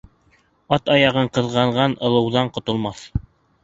Ат 0.77 0.89
аяғын 0.95 1.31
ҡыҙғанған 1.39 1.97
ылауҙан 2.11 2.53
ҡотолмаҫ. 2.59 3.09